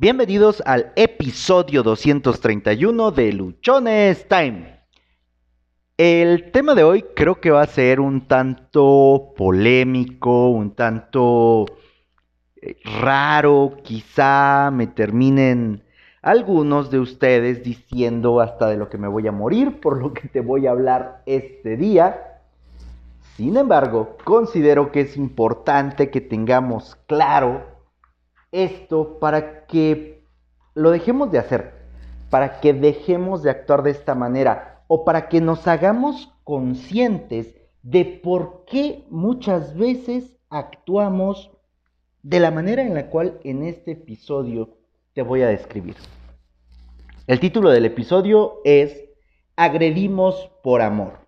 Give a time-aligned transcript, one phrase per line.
[0.00, 4.80] Bienvenidos al episodio 231 de Luchones Time.
[5.98, 11.66] El tema de hoy creo que va a ser un tanto polémico, un tanto
[12.62, 15.84] eh, raro, quizá me terminen
[16.22, 20.28] algunos de ustedes diciendo hasta de lo que me voy a morir, por lo que
[20.28, 22.40] te voy a hablar este día.
[23.36, 27.69] Sin embargo, considero que es importante que tengamos claro
[28.52, 30.24] esto para que
[30.74, 31.74] lo dejemos de hacer,
[32.30, 38.04] para que dejemos de actuar de esta manera o para que nos hagamos conscientes de
[38.04, 41.50] por qué muchas veces actuamos
[42.22, 44.76] de la manera en la cual en este episodio
[45.12, 45.96] te voy a describir.
[47.26, 49.04] El título del episodio es
[49.56, 51.20] Agredimos por amor.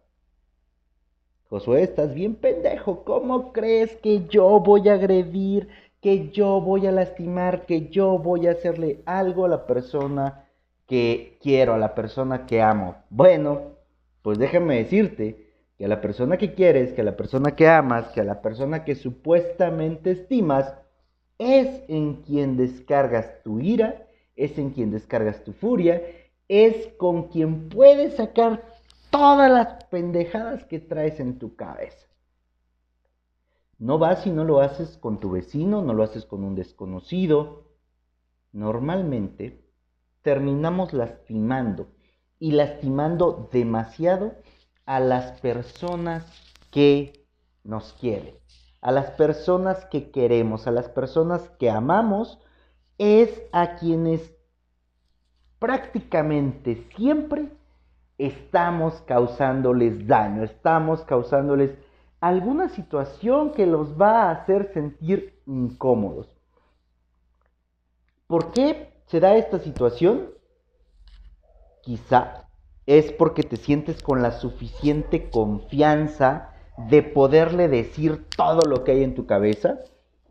[1.48, 3.04] Josué, estás bien pendejo.
[3.04, 5.68] ¿Cómo crees que yo voy a agredir,
[6.02, 10.44] que yo voy a lastimar, que yo voy a hacerle algo a la persona
[10.86, 12.96] que quiero, a la persona que amo?
[13.08, 13.76] Bueno,
[14.20, 15.46] pues déjame decirte
[15.78, 18.42] que a la persona que quieres, que a la persona que amas, que a la
[18.42, 20.74] persona que supuestamente estimas,
[21.38, 26.02] es en quien descargas tu ira, es en quien descargas tu furia,
[26.48, 28.64] es con quien puedes sacar
[29.10, 32.08] todas las pendejadas que traes en tu cabeza.
[33.82, 37.64] No vas y no lo haces con tu vecino, no lo haces con un desconocido.
[38.52, 39.64] Normalmente
[40.22, 41.88] terminamos lastimando
[42.38, 44.34] y lastimando demasiado
[44.86, 46.24] a las personas
[46.70, 47.26] que
[47.64, 48.42] nos quieren
[48.82, 52.40] a las personas que queremos, a las personas que amamos,
[52.98, 54.34] es a quienes
[55.60, 57.48] prácticamente siempre
[58.18, 61.70] estamos causándoles daño, estamos causándoles
[62.22, 66.28] alguna situación que los va a hacer sentir incómodos.
[68.28, 70.30] ¿Por qué se da esta situación?
[71.82, 72.48] Quizá
[72.86, 76.52] es porque te sientes con la suficiente confianza
[76.88, 79.80] de poderle decir todo lo que hay en tu cabeza.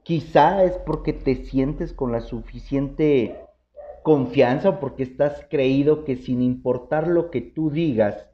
[0.04, 3.38] Quizá es porque te sientes con la suficiente
[4.02, 8.31] confianza o porque estás creído que sin importar lo que tú digas,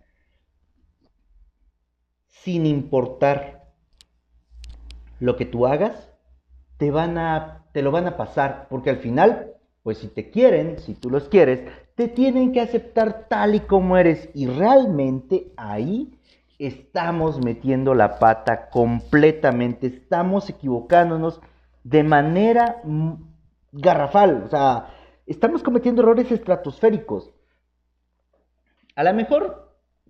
[2.43, 3.65] sin importar
[5.19, 6.11] lo que tú hagas,
[6.77, 9.51] te van a te lo van a pasar, porque al final,
[9.83, 11.61] pues si te quieren, si tú los quieres,
[11.93, 14.29] te tienen que aceptar tal y como eres.
[14.33, 16.17] Y realmente ahí
[16.57, 21.39] estamos metiendo la pata completamente, estamos equivocándonos
[21.83, 22.81] de manera
[23.71, 24.87] garrafal, o sea,
[25.27, 27.31] estamos cometiendo errores estratosféricos.
[28.95, 29.66] A lo mejor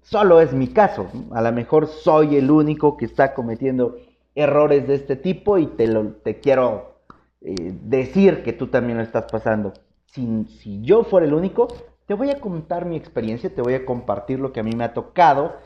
[0.09, 3.97] solo es mi caso, a lo mejor soy el único que está cometiendo
[4.35, 7.01] errores de este tipo y te, lo, te quiero
[7.41, 9.73] eh, decir que tú también lo estás pasando.
[10.06, 11.68] Si, si yo fuera el único,
[12.06, 14.85] te voy a contar mi experiencia, te voy a compartir lo que a mí me
[14.85, 15.57] ha tocado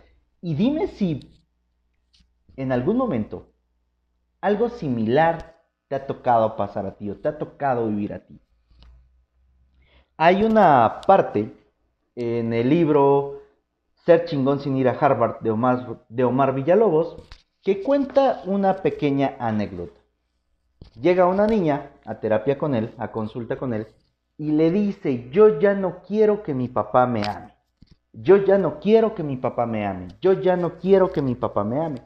[0.42, 1.32] y dime si
[2.56, 3.54] en algún momento
[4.42, 8.40] algo similar te ha tocado pasar a ti o te ha tocado vivir a ti.
[10.18, 11.54] Hay una parte
[12.16, 13.41] en el libro
[14.06, 17.18] Ser chingón sin ir a Harvard de Omar, Villalobos
[17.62, 20.00] que cuenta una pequeña anécdota.
[21.00, 23.88] Llega una niña a terapia con él, a consulta con él,
[24.38, 27.54] y le dice, yo ya no quiero que mi papá me ame.
[28.14, 30.08] Yo ya no quiero que mi papá me ame.
[30.20, 32.02] Yo ya no quiero que mi papá me ame.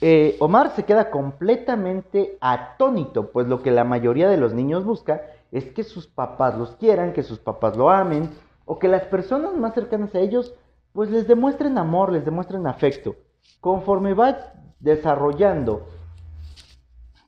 [0.00, 5.22] Eh, Omar se queda completamente atónito, pues lo que la mayoría de los niños busca
[5.50, 8.30] es que sus papás los quieran, que sus papás lo amen,
[8.66, 10.54] o que las personas más cercanas a ellos
[10.92, 13.16] pues les demuestren amor, les demuestren afecto.
[13.60, 15.86] Conforme va desarrollando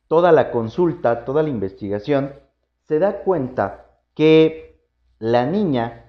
[0.08, 2.32] toda la consulta, toda la investigación,
[2.82, 4.80] se da cuenta que
[5.18, 6.04] la niña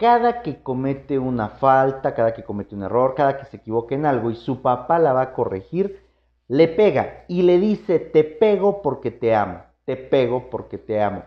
[0.00, 4.06] cada que comete una falta, cada que comete un error, cada que se equivoca en
[4.06, 6.06] algo y su papá la va a corregir,
[6.48, 11.24] le pega y le dice, te pego porque te amo, te pego porque te amo.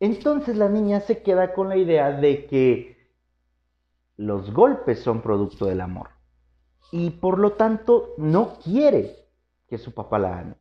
[0.00, 2.96] Entonces la niña se queda con la idea de que
[4.16, 6.08] los golpes son producto del amor
[6.90, 9.28] y por lo tanto no quiere
[9.68, 10.54] que su papá la ame.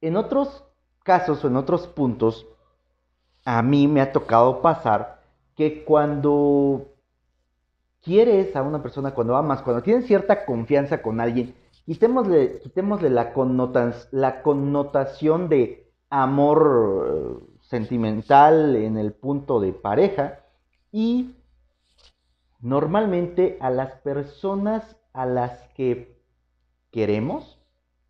[0.00, 0.64] En otros
[1.02, 2.46] casos o en otros puntos,
[3.44, 5.22] a mí me ha tocado pasar
[5.56, 6.86] que cuando
[8.02, 11.54] quieres a una persona, cuando amas, cuando tienes cierta confianza con alguien,
[11.84, 13.32] quitémosle, la,
[14.12, 20.40] la connotación de amor eh, sentimental en el punto de pareja
[20.92, 21.34] y
[22.60, 26.20] normalmente a las personas a las que
[26.90, 27.58] queremos,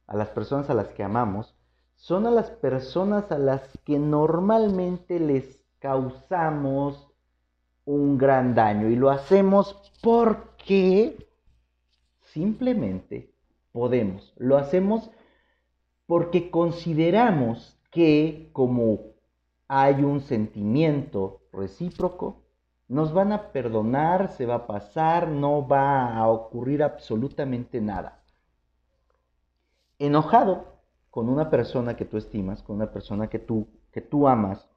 [0.06, 1.56] a las personas a las que amamos,
[1.94, 7.11] son a las personas a las que normalmente les causamos
[7.85, 11.29] un gran daño y lo hacemos porque
[12.20, 13.32] simplemente
[13.73, 14.35] podemos.
[14.37, 15.11] Lo hacemos
[16.06, 19.16] porque consideramos que como
[19.69, 22.43] hay un sentimiento recíproco,
[22.89, 28.23] nos van a perdonar, se va a pasar, no va a ocurrir absolutamente nada.
[29.99, 30.77] Enojado
[31.11, 34.69] con una persona que tú estimas, con una persona que tú, que tú amas,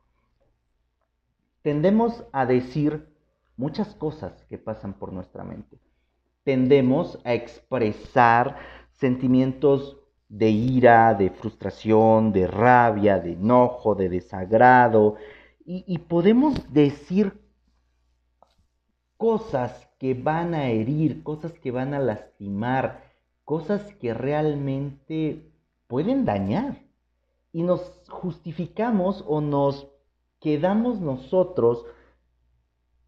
[1.62, 3.14] tendemos a decir
[3.58, 5.78] muchas cosas que pasan por nuestra mente.
[6.44, 8.58] Tendemos a expresar
[8.94, 9.99] sentimientos
[10.30, 15.16] de ira, de frustración, de rabia, de enojo, de desagrado,
[15.72, 17.40] y, podemos decir
[19.18, 23.04] cosas que van a herir, cosas que van a lastimar,
[23.44, 25.52] cosas que realmente
[25.86, 26.82] pueden dañar.
[27.52, 29.92] Y nos justificamos o nos
[30.40, 31.86] quedamos nosotros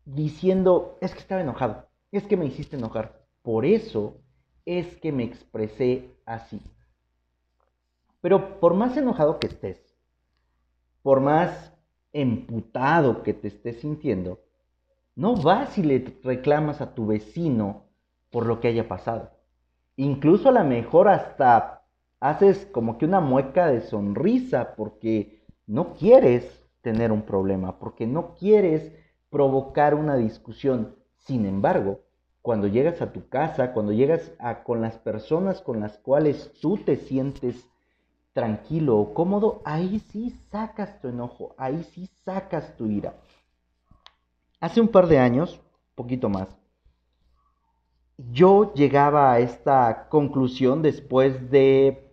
[0.06, 4.22] diciendo, es que estaba enojado, es que me hiciste enojar, por eso
[4.66, 6.62] es que me expresé así.
[8.22, 9.80] Pero por más enojado que estés,
[11.02, 11.74] por más
[12.14, 14.40] emputado que te estés sintiendo,
[15.16, 17.86] no vas y le reclamas a tu vecino
[18.30, 19.32] por lo que haya pasado.
[19.98, 21.84] Incluso a lo mejor hasta
[22.20, 28.36] haces como que una mueca de sonrisa porque no quieres tener un problema, porque no
[28.36, 28.94] quieres
[29.30, 30.96] provocar una discusión.
[31.18, 32.02] Sin embargo,
[32.42, 36.78] cuando llegas a tu casa, cuando llegas a, con las personas con las cuales tú
[36.78, 37.68] te sientes
[38.34, 43.16] tranquilo o cómodo, ahí sí sacas tu enojo, ahí sí sacas tu ira.
[44.60, 45.60] Hace un par de años,
[45.96, 46.48] poquito más,
[48.18, 52.12] yo llegaba a esta conclusión después de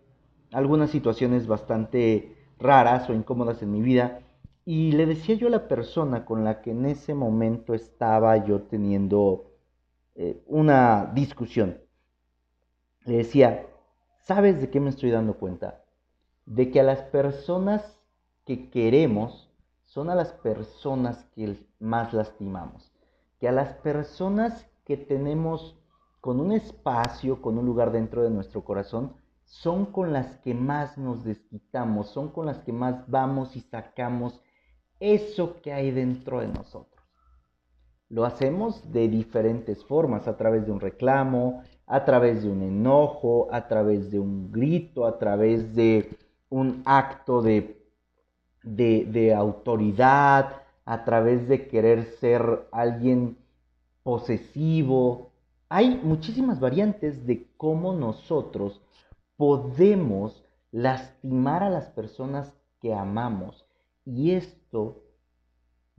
[0.52, 4.20] algunas situaciones bastante raras o incómodas en mi vida
[4.64, 8.62] y le decía yo a la persona con la que en ese momento estaba yo
[8.62, 9.52] teniendo
[10.14, 11.78] eh, una discusión,
[13.04, 13.66] le decía,
[14.24, 15.84] ¿sabes de qué me estoy dando cuenta?
[16.48, 18.00] De que a las personas
[18.46, 19.50] que queremos
[19.84, 22.90] son a las personas que más lastimamos,
[23.38, 25.78] que a las personas que tenemos
[26.22, 29.12] con un espacio, con un lugar dentro de nuestro corazón,
[29.44, 34.40] son con las que más nos desquitamos, son con las que más vamos y sacamos
[35.00, 37.04] eso que hay dentro de nosotros.
[38.08, 43.48] Lo hacemos de diferentes formas, a través de un reclamo, a través de un enojo,
[43.52, 46.16] a través de un grito, a través de
[46.50, 47.78] un acto de
[48.62, 53.36] de, autoridad, a través de querer ser alguien
[54.02, 55.32] posesivo.
[55.68, 58.80] Hay muchísimas variantes de cómo nosotros
[59.36, 63.66] podemos lastimar a las personas que amamos.
[64.04, 65.02] Y esto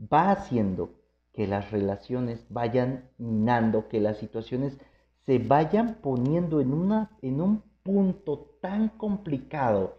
[0.02, 0.96] va haciendo
[1.34, 4.80] que las relaciones vayan minando, que las situaciones
[5.26, 9.99] se vayan poniendo en, una, en un punto tan complicado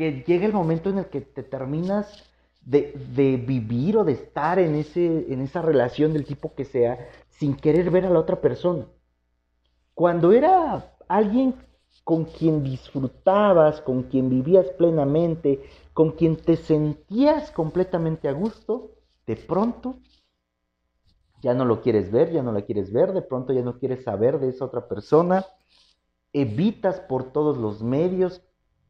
[0.00, 2.24] que llega el momento en el que te terminas
[2.62, 7.54] de, vivir o de estar en, ese, en esa relación del tipo que sea sin
[7.54, 8.86] querer ver a la otra persona.
[9.92, 11.54] Cuando era alguien
[12.02, 15.60] con quien disfrutabas, con quien vivías plenamente,
[15.92, 18.92] con quien te sentías completamente a gusto,
[19.26, 19.98] de pronto
[21.42, 24.02] ya no lo quieres ver, ya no la quieres ver, de pronto ya no quieres
[24.02, 25.44] saber de esa otra persona,
[26.32, 28.40] evitas por todos los medios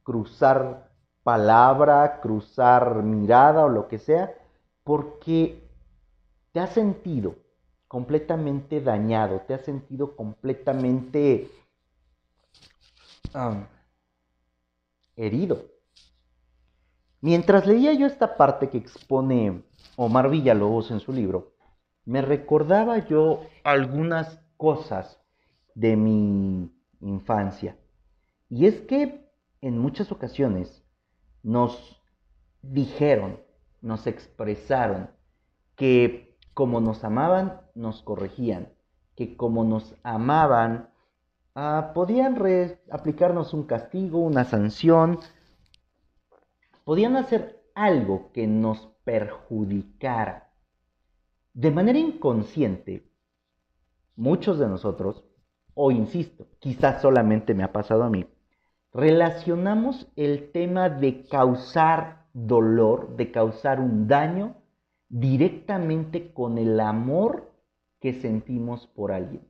[0.04, 0.89] cruzar
[1.22, 4.34] palabra, cruzar mirada o lo que sea,
[4.84, 5.62] porque
[6.52, 7.36] te has sentido
[7.88, 11.50] completamente dañado, te has sentido completamente
[15.16, 15.64] herido.
[17.20, 19.62] Mientras leía yo esta parte que expone
[19.96, 21.52] Omar Villalobos en su libro,
[22.04, 25.20] me recordaba yo algunas cosas
[25.74, 27.76] de mi infancia.
[28.48, 30.79] Y es que en muchas ocasiones
[31.42, 32.00] nos
[32.62, 33.40] dijeron,
[33.80, 35.10] nos expresaron
[35.76, 38.68] que como nos amaban, nos corregían,
[39.16, 40.90] que como nos amaban,
[41.54, 42.36] ah, podían
[42.90, 45.18] aplicarnos un castigo, una sanción,
[46.84, 50.50] podían hacer algo que nos perjudicara.
[51.54, 53.10] De manera inconsciente,
[54.16, 55.24] muchos de nosotros,
[55.74, 58.26] o insisto, quizás solamente me ha pasado a mí,
[58.92, 64.56] relacionamos el tema de causar dolor, de causar un daño
[65.08, 67.52] directamente con el amor
[68.00, 69.42] que sentimos por alguien.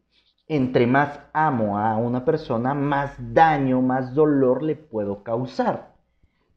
[0.49, 5.95] Entre más amo a una persona, más daño, más dolor le puedo causar.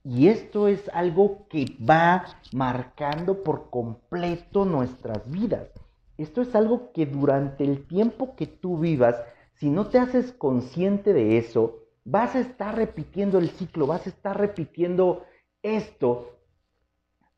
[0.04, 5.70] Y esto es algo que va marcando por completo nuestras vidas.
[6.18, 9.16] Esto es algo que durante el tiempo que tú vivas,
[9.54, 14.10] si no te haces consciente de eso, vas a estar repitiendo el ciclo, vas a
[14.10, 15.26] estar repitiendo
[15.62, 16.38] esto.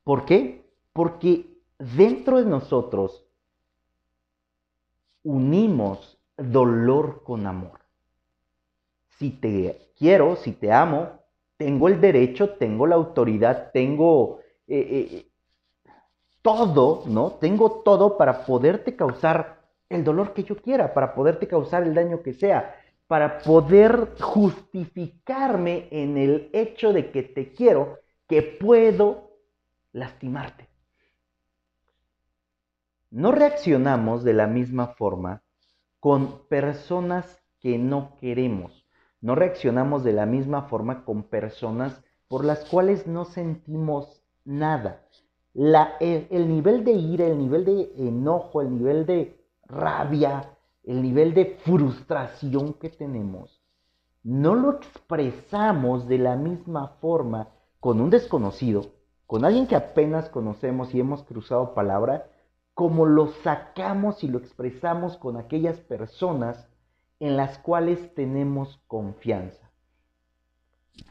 [0.03, 0.65] ¿Por qué?
[0.93, 3.25] Porque dentro de nosotros
[5.23, 7.79] unimos dolor con amor.
[9.17, 11.19] Si te quiero, si te amo,
[11.57, 15.31] tengo el derecho, tengo la autoridad, tengo eh, eh,
[16.41, 17.31] todo, ¿no?
[17.31, 22.21] Tengo todo para poderte causar el dolor que yo quiera, para poderte causar el daño
[22.21, 22.75] que sea,
[23.07, 29.31] para poder justificarme en el hecho de que te quiero, que puedo
[29.91, 30.67] lastimarte.
[33.11, 35.43] No reaccionamos de la misma forma
[35.99, 38.85] con personas que no queremos
[39.25, 45.01] no reaccionamos de la misma forma con personas por las cuales no sentimos nada.
[45.55, 50.54] El, nivel de ira, el nivel de enojo, el nivel de rabia,
[50.85, 53.61] el nivel de frustración que tenemos,
[54.23, 57.49] no lo expresamos de la misma forma
[57.79, 58.87] con un desconocido,
[59.27, 62.27] con alguien que apenas conocemos y hemos cruzado palabra,
[62.73, 66.67] como lo sacamos y lo expresamos con aquellas personas
[67.19, 69.71] en las cuales tenemos confianza.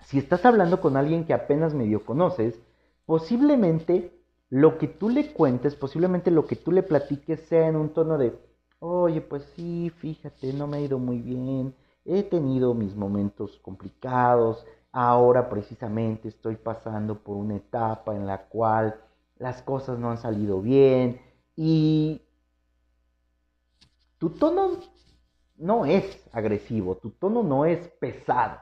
[0.02, 2.60] Si estás hablando con alguien que apenas medio conoces,
[3.06, 4.12] posiblemente
[4.50, 8.18] lo que tú le cuentes, posiblemente lo que tú le platiques sea en un tono
[8.18, 8.38] de,
[8.84, 11.74] oye, pues sí, fíjate, no me ha ido muy bien,
[12.04, 19.00] he tenido mis momentos complicados, ahora precisamente estoy pasando por una etapa en la cual
[19.38, 21.18] las cosas no han salido bien
[21.56, 22.20] y
[24.18, 24.72] tu tono
[25.56, 28.58] no es agresivo, tu tono no es pesado.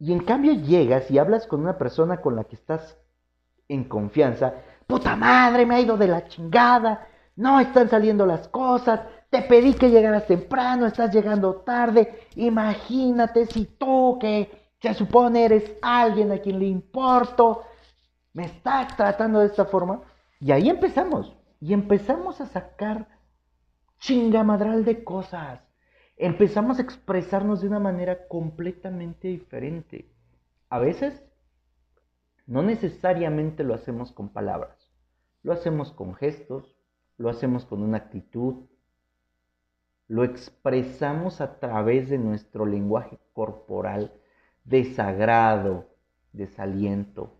[0.00, 2.96] Y en cambio llegas y hablas con una persona con la que estás
[3.68, 4.54] en confianza,
[4.86, 7.06] puta madre, me ha ido de la chingada,
[7.36, 13.64] no están saliendo las cosas, te pedí que llegaras temprano, estás llegando tarde, imagínate si
[13.64, 17.62] tú que se supone eres alguien a quien le importo,
[18.32, 20.02] me estás tratando de esta forma.
[20.40, 23.08] Y ahí empezamos, y empezamos a sacar
[23.98, 25.60] chingamadral de cosas
[26.18, 30.10] empezamos a expresarnos de una manera completamente diferente.
[30.68, 31.22] A veces
[32.46, 34.90] no necesariamente lo hacemos con palabras,
[35.42, 36.74] lo hacemos con gestos,
[37.16, 38.66] lo hacemos con una actitud,
[40.08, 44.12] lo expresamos a través de nuestro lenguaje corporal,
[44.64, 45.86] desagrado,
[46.32, 47.36] desaliento,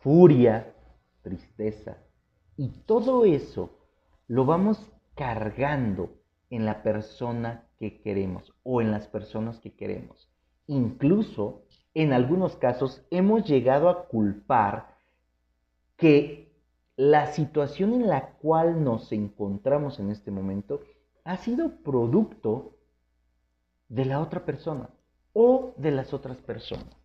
[0.00, 0.74] furia,
[1.22, 1.96] tristeza.
[2.56, 3.78] Y todo eso
[4.26, 6.10] lo vamos cargando
[6.50, 10.28] en la persona que queremos o en las personas que queremos.
[10.66, 11.62] Incluso
[11.94, 14.96] en algunos casos hemos llegado a culpar
[15.96, 16.52] que
[16.96, 20.80] la situación en la cual nos encontramos en este momento
[21.24, 22.76] ha sido producto
[23.88, 24.90] de la otra persona
[25.32, 26.96] o de las otras personas.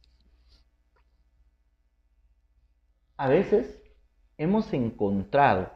[3.17, 3.81] A veces
[4.38, 5.71] hemos encontrado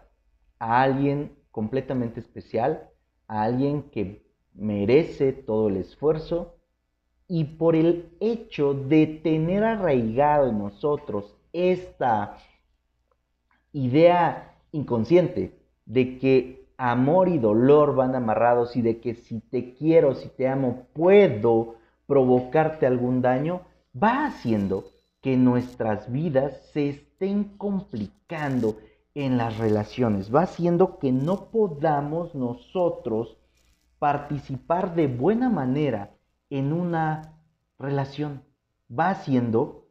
[0.60, 2.89] a alguien completamente especial,
[3.27, 6.55] a alguien que merece todo el esfuerzo
[7.27, 12.38] y por el hecho de tener arraigado en nosotros esta
[13.71, 20.15] idea inconsciente de que amor y dolor van amarrados y de que si te quiero,
[20.15, 21.75] si te amo, puedo
[22.07, 23.61] provocarte algún daño,
[23.95, 24.85] va haciendo
[25.21, 28.77] que nuestras vidas se estén complicando
[29.13, 33.38] en las relaciones, va haciendo que no podamos nosotros
[34.00, 36.15] participar de buena manera
[36.50, 37.35] en una
[37.77, 38.41] relación.
[38.91, 39.85] Va haciendo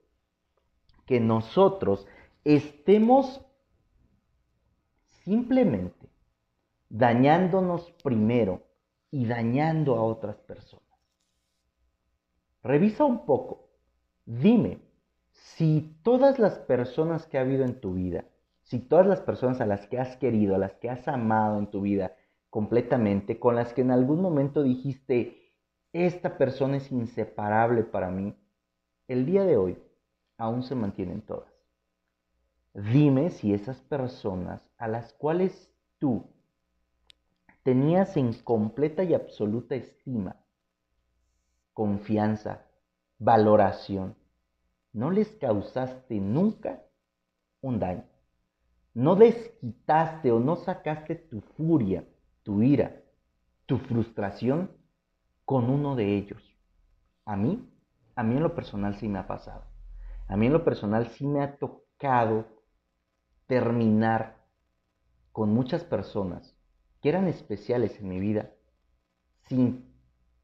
[1.06, 2.04] que nosotros
[2.42, 3.42] estemos
[5.25, 6.00] simplemente
[6.90, 8.62] dañándonos primero
[9.11, 10.85] y dañando a otras personas.
[12.62, 13.70] Revisa un poco.
[14.26, 14.78] Dime
[15.32, 18.25] si todas las personas que ha habido en tu vida,
[18.64, 21.68] si todas las personas a las que has querido, a las que has amado en
[21.68, 22.14] tu vida,
[22.50, 25.54] completamente, con las que en algún momento dijiste,
[25.92, 28.37] esta persona es inseparable para mí,
[29.09, 29.78] el día de hoy
[30.37, 31.52] aún se mantienen todas.
[32.75, 36.25] Dime si esas personas a las cuales tú
[37.62, 40.37] tenías en completa y absoluta estima,
[41.73, 42.67] confianza,
[43.19, 44.17] valoración,
[44.93, 46.83] no les causaste nunca
[47.61, 48.05] un daño.
[48.93, 52.05] No desquitaste o no sacaste tu furia
[52.43, 53.02] tu ira,
[53.67, 54.71] tu frustración
[55.45, 56.43] con uno de ellos.
[57.25, 57.69] A mí,
[58.17, 59.64] a mí en lo personal sí me ha pasado.
[60.29, 62.47] A mí en lo personal sí me ha tocado
[63.47, 64.37] terminar
[65.33, 66.57] con muchas personas
[67.00, 68.50] que eran especiales en mi vida
[69.49, 69.85] sin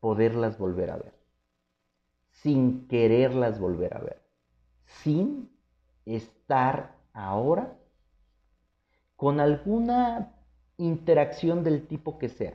[0.00, 1.14] poderlas volver a ver,
[2.30, 4.22] sin quererlas volver a ver,
[4.84, 5.50] sin
[6.04, 7.76] estar ahora
[9.16, 10.34] con alguna
[10.76, 12.54] interacción del tipo que sea.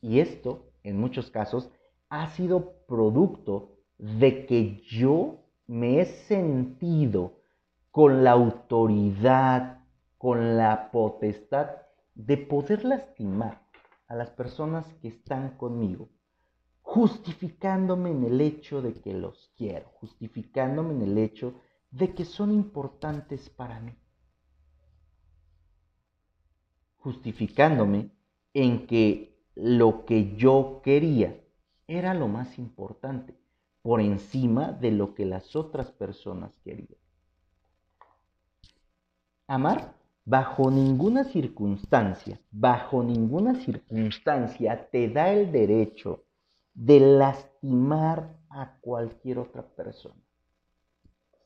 [0.00, 1.70] Y esto, en muchos casos,
[2.08, 7.34] ha sido producto de que yo me he sentido
[7.90, 9.84] con la autoridad,
[10.16, 11.79] con la potestad
[12.14, 13.66] de poder lastimar
[14.08, 16.08] a las personas que están conmigo,
[16.82, 21.54] justificándome en el hecho de que los quiero, justificándome en el hecho
[21.90, 23.94] de que son importantes para mí,
[26.96, 28.10] justificándome
[28.54, 31.40] en que lo que yo quería
[31.86, 33.38] era lo más importante,
[33.82, 36.98] por encima de lo que las otras personas querían.
[39.46, 39.99] Amar
[40.30, 46.22] bajo ninguna circunstancia, bajo ninguna circunstancia te da el derecho
[46.72, 50.22] de lastimar a cualquier otra persona.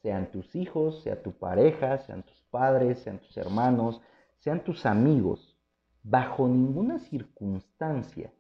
[0.03, 4.03] Sean tus hijos, sea tu pareja, sean tus padres, sean tus hermanos,
[4.41, 5.57] sean tus amigos.
[6.03, 8.35] Bajo ninguna circunstancia,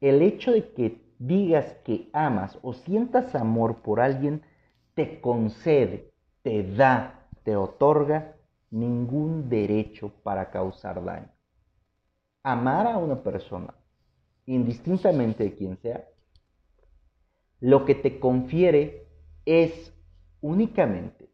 [0.00, 4.42] el hecho de que digas que amas o sientas amor por alguien
[4.94, 8.36] te concede, te da, te otorga
[8.72, 11.30] ningún derecho para causar daño.
[12.42, 13.74] Amar a una persona,
[14.46, 16.08] indistintamente de quien sea,
[17.60, 19.06] lo que te confiere
[19.44, 19.92] es
[20.40, 21.30] únicamente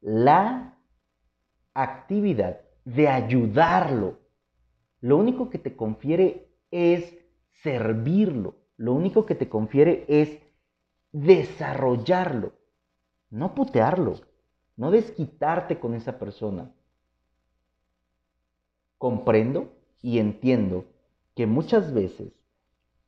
[0.00, 0.78] la
[1.74, 4.20] actividad de ayudarlo.
[5.00, 7.12] Lo único que te confiere es
[7.62, 8.56] servirlo.
[8.76, 10.38] Lo único que te confiere es
[11.12, 12.52] desarrollarlo,
[13.30, 14.31] no putearlo
[14.76, 16.70] no desquitarte con esa persona.
[18.98, 20.84] Comprendo y entiendo
[21.34, 22.32] que muchas veces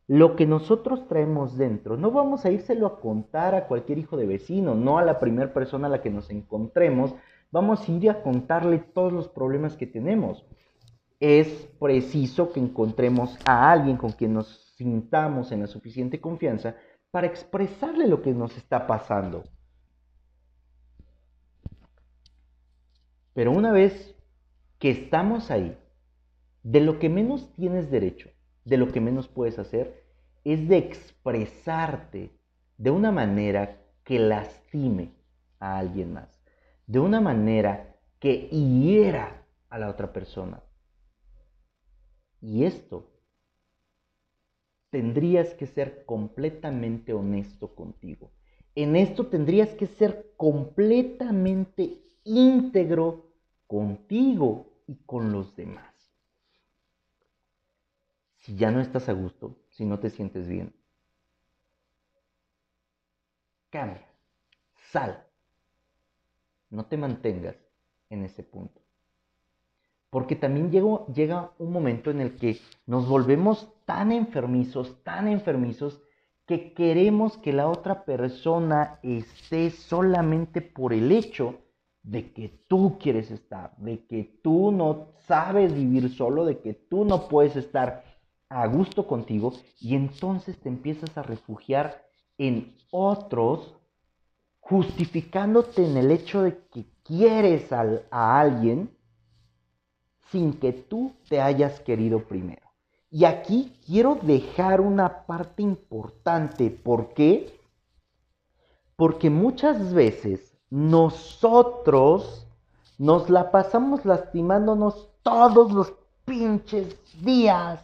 [0.07, 4.27] lo que nosotros traemos dentro, no vamos a írselo a contar a cualquier hijo de
[4.27, 7.15] vecino, no a la primera persona a la que nos encontremos,
[7.51, 10.45] vamos a ir a contarle todos los problemas que tenemos.
[11.21, 11.49] Es
[11.81, 16.75] preciso que encontremos a alguien con quien nos sintamos en la suficiente confianza
[17.11, 19.45] para expresarle lo que nos está pasando.
[23.35, 24.15] Pero una vez
[24.79, 25.77] que estamos ahí,
[26.63, 28.31] de lo que menos tienes derecho,
[28.65, 30.03] de lo que menos puedes hacer,
[30.45, 32.31] es de expresarte
[32.79, 35.13] de una manera que lastime
[35.59, 36.43] a alguien más,
[36.87, 40.63] de una manera que hiera a la otra persona.
[42.41, 43.11] Y esto
[44.91, 48.31] tendrías que ser completamente honesto contigo.
[48.75, 53.27] En esto tendrías que ser completamente íntegro
[53.67, 55.95] contigo y con los demás.
[58.39, 60.75] Si ya no estás a gusto, si no te sientes bien,
[63.71, 64.07] cambia,
[64.93, 65.25] sal.
[66.71, 67.57] No te mantengas
[68.11, 68.81] en ese punto.
[70.11, 76.03] Porque también llega un momento en el que nos volvemos tan enfermizos, tan enfermizos,
[76.47, 81.64] que queremos que la otra persona esté solamente por el hecho
[82.05, 87.05] de que tú quieres estar, de que tú no sabes vivir solo, de que tú
[87.05, 88.05] no puedes estar
[88.51, 92.05] a gusto contigo y entonces te empiezas a refugiar
[92.39, 93.75] en otros
[94.61, 98.97] justificándote en el hecho de que quieres a alguien
[100.31, 102.63] sin que tú te hayas querido primero.
[103.11, 106.71] Y aquí quiero dejar una parte importante.
[106.71, 107.61] ¿Por qué?
[108.97, 112.47] Porque muchas veces nosotros
[112.99, 115.93] nos la pasamos lastimándonos todos los
[116.25, 117.81] pinches días.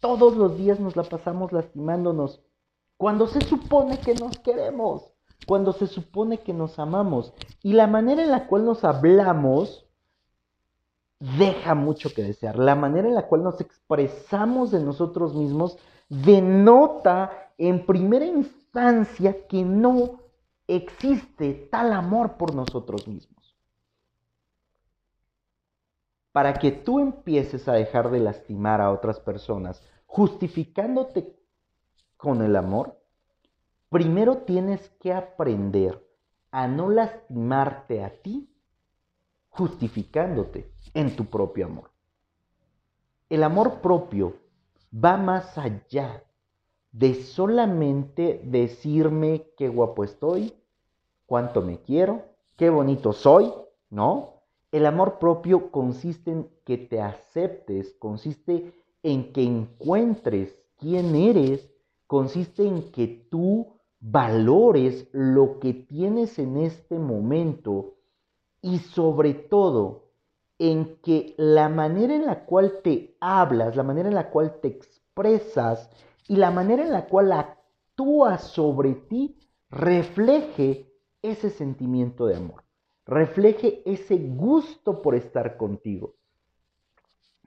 [0.00, 2.40] Todos los días nos la pasamos lastimándonos.
[2.96, 5.12] Cuando se supone que nos queremos,
[5.46, 7.32] cuando se supone que nos amamos.
[7.62, 9.86] Y la manera en la cual nos hablamos
[11.38, 12.58] deja mucho que desear.
[12.58, 19.64] La manera en la cual nos expresamos de nosotros mismos denota en primera instancia que
[19.64, 20.21] no
[20.76, 23.56] existe tal amor por nosotros mismos.
[26.32, 31.36] Para que tú empieces a dejar de lastimar a otras personas, justificándote
[32.16, 32.98] con el amor,
[33.90, 36.02] primero tienes que aprender
[36.50, 38.48] a no lastimarte a ti,
[39.50, 41.90] justificándote en tu propio amor.
[43.28, 44.36] El amor propio
[44.92, 46.24] va más allá
[46.92, 50.54] de solamente decirme qué guapo estoy,
[51.26, 52.22] cuánto me quiero,
[52.56, 53.52] qué bonito soy,
[53.90, 54.42] ¿no?
[54.70, 61.70] El amor propio consiste en que te aceptes, consiste en que encuentres quién eres,
[62.06, 67.94] consiste en que tú valores lo que tienes en este momento
[68.60, 70.10] y sobre todo
[70.58, 74.68] en que la manera en la cual te hablas, la manera en la cual te
[74.68, 75.90] expresas
[76.28, 79.36] y la manera en la cual actúas sobre ti
[79.70, 80.91] refleje
[81.22, 82.64] ese sentimiento de amor,
[83.06, 86.16] refleje ese gusto por estar contigo.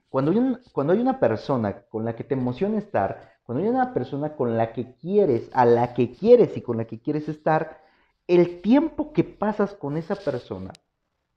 [0.09, 3.93] Cuando hay, cuando hay una persona con la que te emociona estar, cuando hay una
[3.93, 7.81] persona con la que quieres, a la que quieres y con la que quieres estar,
[8.27, 10.71] el tiempo que pasas con esa persona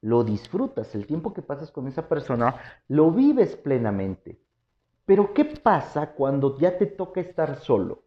[0.00, 4.40] lo disfrutas, el tiempo que pasas con esa persona, lo vives plenamente.
[5.04, 8.04] Pero ¿qué pasa cuando ya te toca estar solo?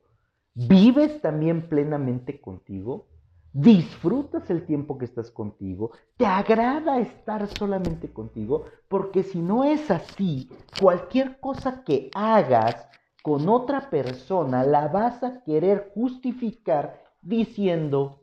[0.54, 3.08] ¿Vives también plenamente contigo?
[3.54, 5.92] ¿Disfrutas el tiempo que estás contigo?
[6.16, 8.66] ¿Te agrada estar solamente contigo?
[8.88, 12.88] Porque si no es así, cualquier cosa que hagas
[13.22, 18.22] con otra persona la vas a querer justificar diciendo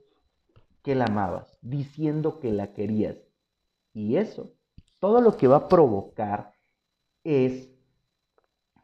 [0.83, 3.19] que la amabas, diciendo que la querías.
[3.93, 4.55] Y eso,
[4.99, 6.55] todo lo que va a provocar
[7.23, 7.71] es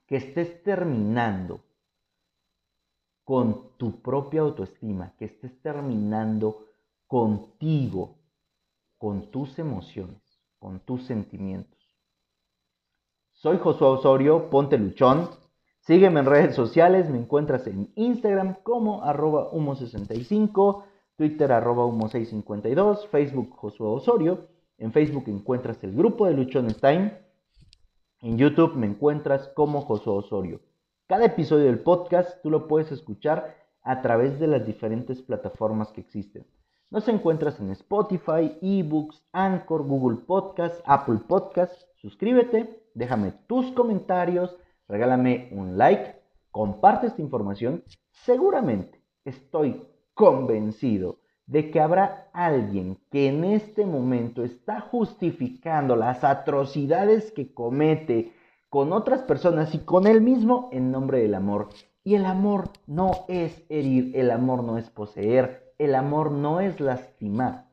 [0.07, 1.65] que estés terminando
[3.25, 6.67] con tu propia autoestima, que estés terminando
[7.07, 8.19] contigo,
[8.99, 10.23] con tus emociones,
[10.59, 11.91] con tus sentimientos.
[13.33, 15.29] Soy Josué Osorio, ponte luchón.
[15.81, 20.85] Sígueme en redes sociales, me encuentras en Instagram como arroba humo65,
[21.17, 27.17] Twitter arroba humo652, Facebook Josué Osorio en Facebook encuentras el grupo de Luchones Time.
[28.21, 30.61] En YouTube me encuentras como Josué Osorio.
[31.07, 36.01] Cada episodio del podcast tú lo puedes escuchar a través de las diferentes plataformas que
[36.01, 36.47] existen.
[36.89, 41.79] Nos encuentras en Spotify, eBooks, Anchor, Google Podcast, Apple Podcast.
[41.97, 44.57] Suscríbete, déjame tus comentarios,
[44.89, 47.85] regálame un like, comparte esta información.
[48.11, 57.31] Seguramente estoy convencido de que habrá alguien que en este momento está justificando las atrocidades
[57.31, 58.33] que comete
[58.75, 61.69] con otras personas y con él mismo en nombre del amor.
[62.03, 66.81] Y el amor no es herir, el amor no es poseer, el amor no es
[66.81, 67.69] lastimar.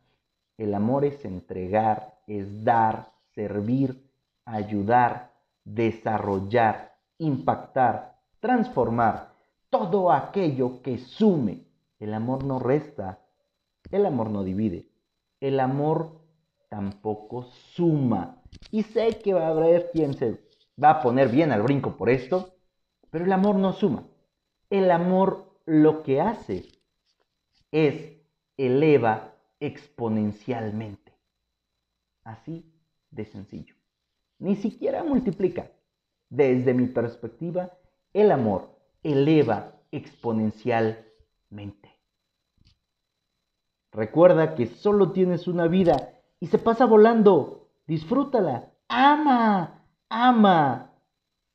[0.59, 4.11] El amor es entregar, es dar, servir,
[4.45, 5.31] ayudar,
[5.63, 9.33] desarrollar, impactar, transformar,
[9.71, 11.65] todo aquello que sume.
[11.97, 13.17] El amor no resta,
[13.89, 14.87] el amor no divide.
[15.39, 16.21] El amor
[16.69, 17.41] tampoco
[17.73, 18.43] suma.
[18.69, 20.50] Y sé que va a haber quien se
[20.81, 22.55] va a poner bien al brinco por esto,
[23.09, 24.03] pero el amor no suma.
[24.69, 26.65] El amor lo que hace
[27.71, 28.13] es
[28.57, 31.13] eleva exponencialmente.
[32.23, 32.71] Así
[33.09, 33.75] de sencillo.
[34.39, 35.69] Ni siquiera multiplica.
[36.29, 37.71] Desde mi perspectiva,
[38.13, 38.69] el amor
[39.03, 41.91] eleva exponencialmente.
[43.91, 47.67] Recuerda que solo tienes una vida y se pasa volando.
[47.87, 48.71] Disfrútala.
[48.87, 49.80] Ama,
[50.11, 50.90] ama.